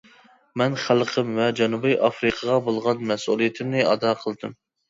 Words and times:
مەن 0.61 0.77
خەلقىم 0.83 1.29
ۋە 1.41 1.49
جەنۇبىي 1.59 1.95
ئافرىقىغا 2.09 2.57
بولغان 2.71 3.07
مەسئۇلىيىتىمنى 3.13 3.89
ئادا 3.93 4.19
قىلدىم. 4.25 4.61